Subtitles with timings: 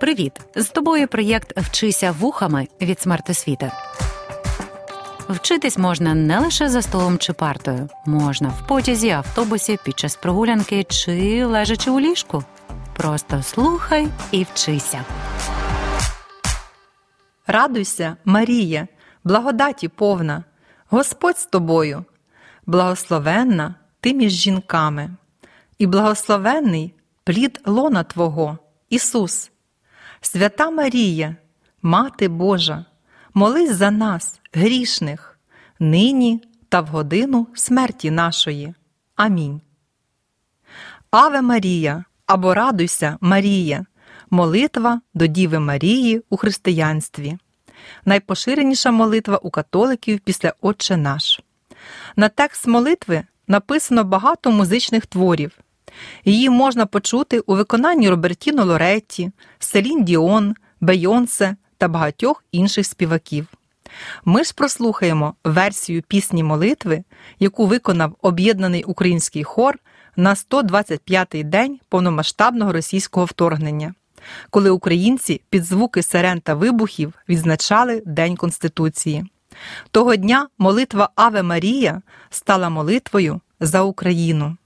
[0.00, 0.32] Привіт!
[0.56, 3.72] З тобою проєкт Вчися вухами від смертосвіти.
[5.28, 10.84] Вчитись можна не лише за столом чи партою, можна в потязі, автобусі, під час прогулянки
[10.84, 12.44] чи лежачи у ліжку.
[12.96, 15.04] Просто слухай і вчися.
[17.46, 18.88] Радуйся, Марія,
[19.24, 20.44] благодаті повна,
[20.90, 22.04] Господь з тобою,
[22.66, 25.10] благословенна ти між жінками,
[25.78, 26.94] і благословенний
[27.24, 28.58] плід лона Твого,
[28.90, 29.50] Ісус.
[30.20, 31.36] Свята Марія,
[31.82, 32.84] Мати Божа,
[33.34, 35.38] молись за нас, грішних,
[35.80, 38.74] нині та в годину смерті нашої.
[39.16, 39.60] Амінь.
[41.10, 43.86] Аве Марія або Радуйся, Марія,
[44.30, 47.38] молитва до Діви Марії у християнстві.
[48.04, 51.40] Найпоширеніша молитва у католиків після Отче наш.
[52.16, 55.52] На текст молитви написано багато музичних творів.
[56.24, 63.46] Її можна почути у виконанні Робертіно Лоретті, Селін Діон, Бейонсе та багатьох інших співаків.
[64.24, 67.04] Ми ж прослухаємо версію пісні молитви,
[67.40, 69.78] яку виконав об'єднаний український хор
[70.16, 73.94] на 125-й день повномасштабного російського вторгнення,
[74.50, 79.26] коли українці під звуки сирен та вибухів відзначали День Конституції.
[79.90, 84.56] Того дня молитва Аве Марія стала молитвою за Україну.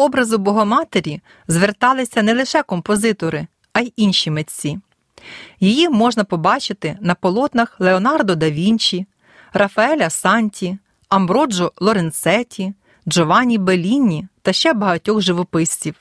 [0.00, 4.78] Образу Богоматері зверталися не лише композитори, а й інші митці.
[5.60, 9.06] Її можна побачити на полотнах Леонардо да Вінчі,
[9.52, 10.78] Рафаеля Санті,
[11.08, 12.74] Амброджо Лоренцеті,
[13.08, 15.94] Джованні Белінні та ще багатьох живописців.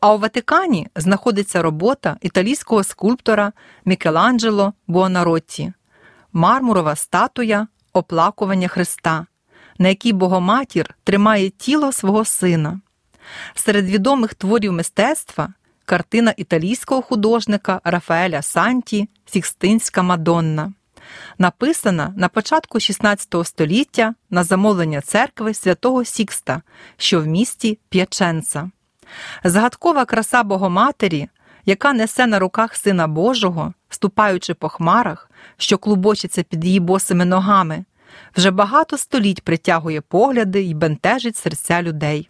[0.00, 3.52] А у Ватикані знаходиться робота італійського скульптора
[3.84, 5.72] Мікеланджело Буонаротті,
[6.32, 9.26] мармурова статуя Оплакування Христа,
[9.78, 12.80] на якій Богоматір тримає тіло свого сина.
[13.54, 15.48] Серед відомих творів мистецтва
[15.84, 20.72] картина італійського художника Рафаеля Санті Сікстинська Мадонна,
[21.38, 26.62] написана на початку XVI століття на замовлення церкви святого Сікста,
[26.96, 28.70] що в місті П'яченца.
[29.44, 31.28] Загадкова краса Богоматері,
[31.66, 37.84] яка несе на руках Сина Божого, ступаючи по хмарах, що клубочиться під її босими ногами,
[38.36, 42.28] вже багато століть притягує погляди й бентежить серця людей.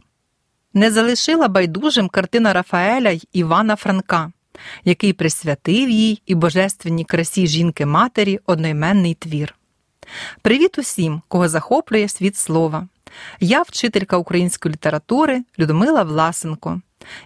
[0.76, 4.32] Не залишила байдужим картина Рафаеля й Івана Франка,
[4.84, 9.54] який присвятив їй і божественній красі жінки-матері одноіменний твір.
[10.42, 12.88] Привіт усім, кого захоплює світ слова.
[13.40, 16.80] Я вчителька української літератури Людмила Власенко.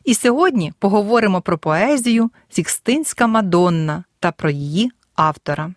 [0.05, 5.75] І сьогодні поговоримо про поезію Сікстинська Мадонна та про її автора.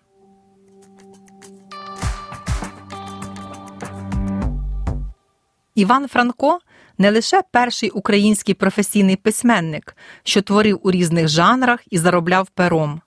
[5.76, 6.60] Іван Франко
[6.98, 13.02] не лише перший український професійний письменник, що творив у різних жанрах і заробляв пером.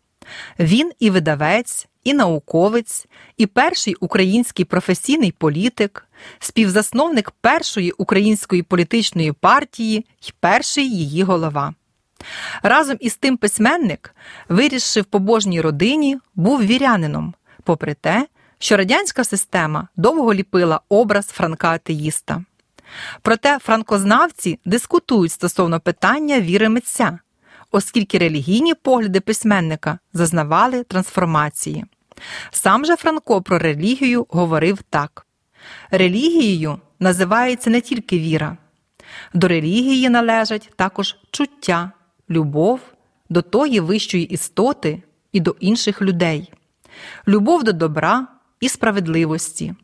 [0.59, 3.07] Він і видавець, і науковець,
[3.37, 6.09] і перший український професійний політик,
[6.39, 11.75] співзасновник першої української політичної партії і перший її голова.
[12.63, 14.15] Разом із тим письменник,
[14.49, 17.35] вирісши в побожній родині, був вірянином,
[17.65, 18.27] попри те,
[18.59, 22.45] що радянська система довго ліпила образ Франка атеїста.
[23.23, 27.19] Проте франкознавці дискутують стосовно питання віри митця,
[27.71, 31.85] оскільки релігійні погляди письменника зазнавали трансформації.
[32.51, 35.27] Сам же Франко про релігію говорив так:
[35.91, 38.57] релігією називається не тільки віра,
[39.35, 41.93] до релігії належать також чуття,
[42.31, 42.81] любов
[43.29, 45.03] до тої вищої істоти
[45.33, 46.53] і до інших людей,
[47.29, 48.27] любов до добра
[48.61, 49.75] і справедливості,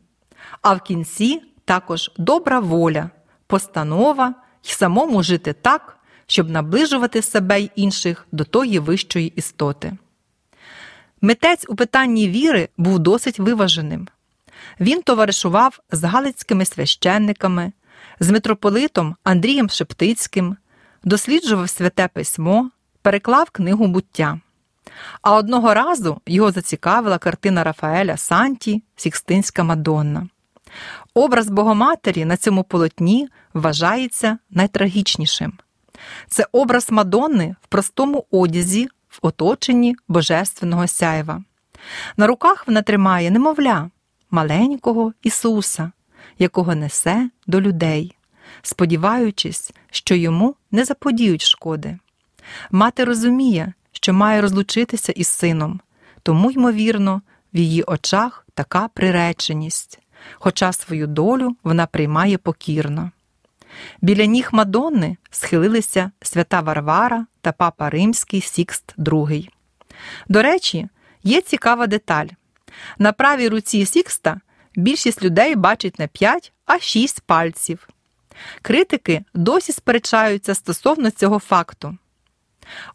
[0.61, 3.09] а в кінці також добра воля,
[3.47, 4.33] постанова
[4.63, 5.97] й самому жити так,
[6.27, 9.97] щоб наближувати себе й інших до тої вищої істоти.
[11.21, 14.07] Митець у питанні віри був досить виваженим.
[14.79, 17.71] Він товаришував з галицькими священниками,
[18.19, 20.57] з митрополитом Андрієм Шептицьким,
[21.03, 22.69] досліджував святе письмо,
[23.01, 24.39] переклав книгу буття.
[25.21, 30.27] А одного разу його зацікавила картина Рафаеля Санті Сікстинська Мадонна.
[31.13, 35.53] Образ Богоматері на цьому полотні вважається найтрагічнішим.
[36.27, 41.43] Це образ Мадонни в простому одязі в оточенні Божественного сяєва.
[42.17, 43.89] На руках вона тримає немовля,
[44.31, 45.91] маленького Ісуса,
[46.39, 48.15] якого несе до людей,
[48.61, 51.97] сподіваючись, що йому не заподіють шкоди.
[52.71, 55.79] Мати розуміє, що має розлучитися із сином,
[56.23, 57.21] тому, ймовірно,
[57.53, 59.99] в її очах така приреченість,
[60.33, 63.11] хоча свою долю вона приймає покірно.
[64.01, 69.49] Біля ніг Мадонни схилилися свята Варвара та папа Римський Сікст II.
[70.27, 70.87] До речі,
[71.23, 72.27] є цікава деталь.
[72.99, 74.41] На правій руці Сікста
[74.75, 77.89] більшість людей бачить не 5, а 6 пальців.
[78.61, 81.97] Критики досі сперечаються стосовно цього факту.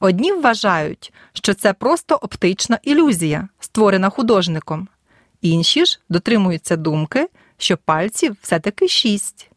[0.00, 4.88] Одні вважають, що це просто оптична ілюзія, створена художником,
[5.41, 7.29] інші ж дотримуються думки,
[7.59, 9.50] що пальців все-таки шість.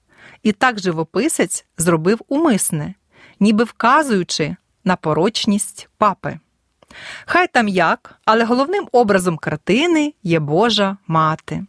[0.43, 2.93] І так живописець зробив умисне,
[3.39, 6.39] ніби вказуючи на порочність папи.
[7.25, 11.65] Хай там як, але головним образом картини є Божа мати.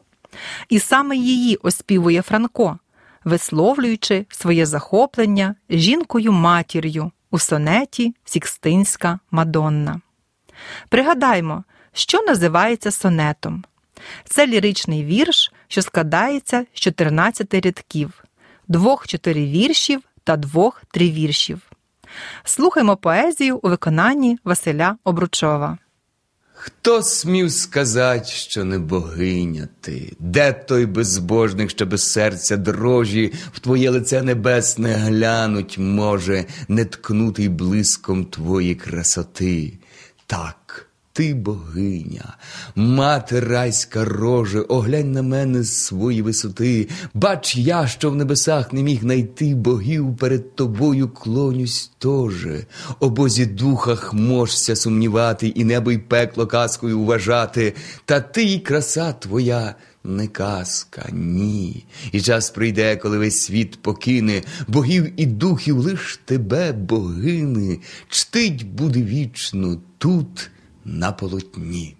[0.68, 2.78] І саме її оспівує Франко,
[3.24, 10.00] висловлюючи своє захоплення жінкою матір'ю у сонеті Сікстинська Мадонна.
[10.88, 13.64] Пригадаймо, що називається сонетом.
[14.24, 18.24] Це ліричний вірш, що складається з 14 рядків,
[18.68, 21.60] двох чотири віршів та двох три віршів.
[22.44, 25.78] Слухаймо поезію у виконанні Василя Обручова.
[26.62, 30.12] Хто смів сказати, що не богиня ти?
[30.18, 37.48] Де той безбожник, що без серця дрожі в твоє лице небесне глянуть може, не ткнутий
[37.48, 39.72] блиском твої красоти?
[40.26, 40.89] Так,
[41.20, 42.36] ти богиня,
[42.76, 46.88] мати райська роже, оглянь на мене з свої висоти.
[47.14, 52.66] Бач я, що в небесах не міг найти богів, перед тобою клонюсь тоже.
[53.00, 57.74] О Бозі духах можся сумнівати, і небо й пекло казкою вважати,
[58.04, 59.74] та ти й краса твоя.
[60.04, 61.84] Не казка, ні.
[62.12, 67.78] І час прийде, коли весь світ покине, богів і духів лиш тебе, богини,
[68.08, 70.50] чтить буде вічно тут
[70.84, 71.96] на полотні.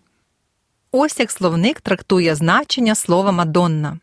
[0.93, 3.99] Ось як словник трактує значення слова Мадонна.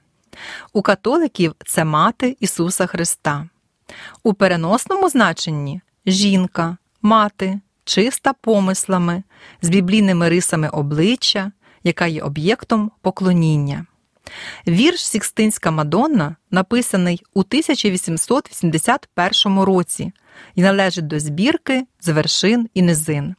[0.74, 3.50] У католиків це мати Ісуса Христа.
[4.24, 9.24] У переносному значенні жінка, мати, чиста помислами,
[9.62, 11.52] з біблійними рисами обличчя,
[11.84, 13.86] яка є об'єктом поклоніння.
[14.68, 20.12] Вірш Сікстинська Мадонна написаний у 1881 році
[20.56, 23.36] і належить до збірки з вершин і низин.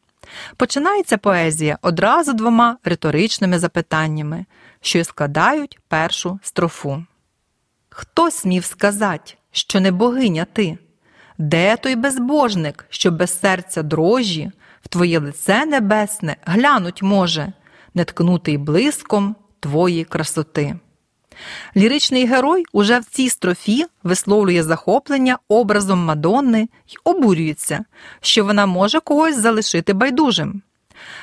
[0.57, 4.45] Починається поезія одразу двома риторичними запитаннями,
[4.81, 7.05] що складають першу строфу.
[7.91, 10.79] Хто смів сказати, що не богиня ти?
[11.39, 14.51] Де той безбожник, що без серця дрожі,
[14.83, 17.53] в твоє лице небесне глянуть може,
[17.95, 20.79] не ткнутий блиском твої красоти?
[21.77, 27.85] Ліричний герой уже в цій строфі висловлює захоплення образом Мадонни й обурюється,
[28.21, 30.63] що вона може когось залишити байдужим.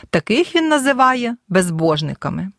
[0.10, 2.52] Таких він називає безбожниками.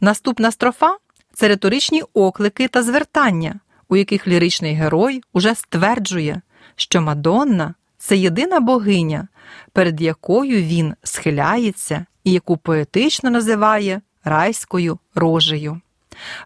[0.00, 0.96] Наступна строфа
[1.32, 6.40] це риторичні оклики та звертання, у яких ліричний герой уже стверджує,
[6.76, 9.28] що Мадонна це єдина богиня,
[9.72, 15.80] перед якою він схиляється і яку поетично називає райською рожею.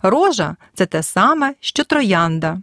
[0.03, 2.59] Рожа це те саме, що троянда,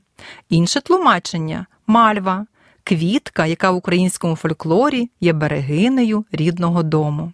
[0.49, 2.45] інше тлумачення мальва,
[2.83, 7.33] квітка, яка в українському фольклорі є берегинею рідного дому.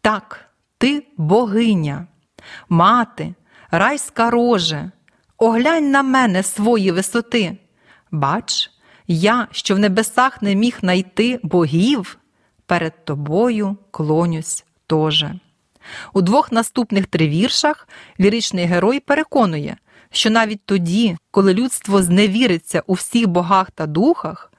[0.00, 0.48] Так,
[0.78, 2.06] ти богиня,
[2.68, 3.34] мати,
[3.70, 4.90] райська роже,
[5.38, 7.56] оглянь на мене свої висоти.
[8.10, 8.70] Бач,
[9.08, 12.18] Я, що в небесах не міг найти богів,
[12.66, 15.40] перед тобою клонюсь тоже.
[16.12, 17.88] У двох наступних тривіршах
[18.20, 19.76] ліричний герой переконує,
[20.10, 24.52] що навіть тоді, коли людство зневіриться у всіх богах та духах,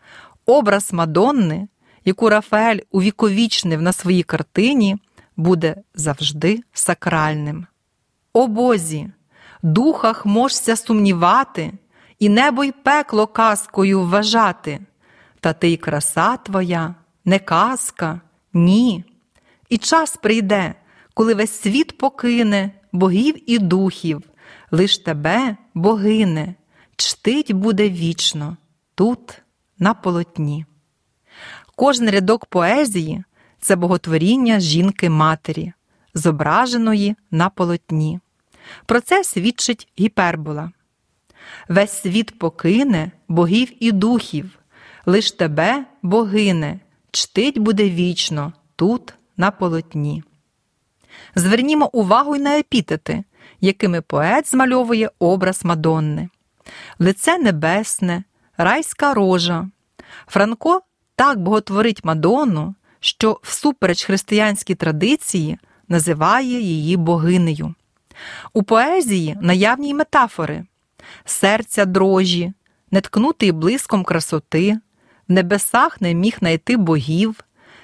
[0.46, 1.68] образ Мадонни,
[2.06, 4.98] яку Рафаель увіковічнив на своїй картині,
[5.38, 7.68] буде завжди сакральним.
[8.34, 9.10] О Бозі,
[9.64, 11.74] духах можся сумнівати,
[12.20, 14.80] і небо й пекло казкою вважати,
[15.40, 18.22] та ти й краса твоя, не казка,
[18.54, 19.04] ні.
[19.70, 20.76] І час прийде,
[21.18, 24.22] коли весь світ покине богів і духів,
[24.72, 26.56] лиш тебе, богине,
[26.96, 28.58] чтить буде вічно
[28.96, 29.42] тут,
[29.80, 30.66] на полотні.
[31.76, 33.24] Кожен рядок поезії
[33.60, 35.74] це боготворіння жінки-матері,
[36.14, 38.20] зображеної на полотні.
[38.86, 40.72] Про це свідчить гіпербола.
[41.70, 44.60] Весь світ покине богів і духів,
[45.06, 46.80] лиш тебе, богине,
[47.12, 50.24] чтить буде вічно тут, на полотні.
[51.36, 53.24] Звернімо увагу й на епітети,
[53.62, 56.30] якими поет змальовує образ Мадонни.
[57.00, 58.24] Лице небесне,
[58.58, 59.70] райська рожа.
[60.28, 60.82] Франко
[61.16, 65.58] так боготворить Мадонну, що, всупереч християнській традиції,
[65.88, 67.76] називає її богинею.
[68.54, 70.66] У поезії наявні й метафори
[71.26, 72.54] серця дрожі,
[72.92, 74.80] неткнутий блиском красоти,
[75.28, 77.36] в небесах не міг найти богів,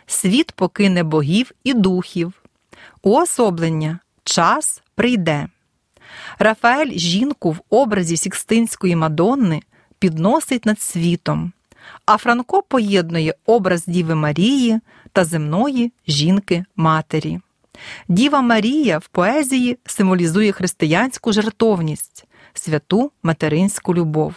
[0.06, 2.43] світ покине богів і духів.
[3.06, 5.48] Уособлення час прийде.
[6.40, 9.62] Рафаель жінку в образі Сікстинської Мадонни
[10.00, 11.52] підносить над світом,
[12.06, 14.80] а Франко поєднує образ Діви Марії
[15.14, 17.40] та земної жінки-матері.
[18.08, 24.34] Діва Марія в поезії символізує християнську жертовність, святу материнську любов.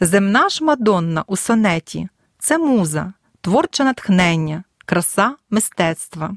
[0.00, 6.36] Земна ж Мадонна у сонеті це муза, творче натхнення, краса мистецтва.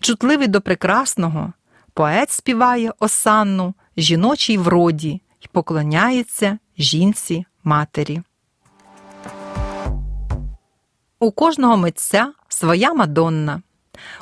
[0.00, 1.52] Чутливий до прекрасного,
[1.94, 8.22] поет співає осанну жіночій вроді і поклоняється жінці матері.
[11.18, 13.62] У кожного митця своя Мадонна.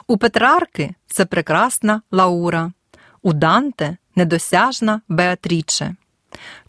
[0.07, 2.73] У Петрарки це прекрасна Лаура,
[3.23, 5.95] у Данте недосяжна Беатріче.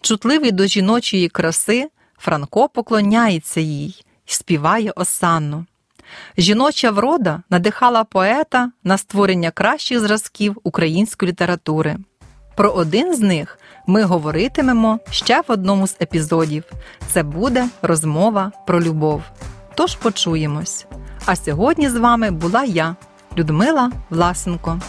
[0.02, 5.66] Чутливий до жіночої краси, Франко поклоняється їй і співає осанну.
[6.38, 11.98] Жіноча врода надихала поета на створення кращих зразків української літератури.
[12.56, 16.64] Про один з них ми говоритимемо ще в одному з епізодів.
[17.08, 19.22] Це буде розмова про любов.
[19.76, 20.86] Тож почуємось.
[21.26, 22.96] А сьогодні з вами була я,
[23.38, 24.80] Людмила Власенко.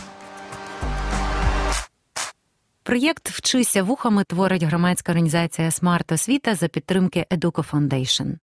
[2.83, 8.35] Проєкт Вчися вухами творить громадська організація Смарт Освіта за підтримки Educo Foundation.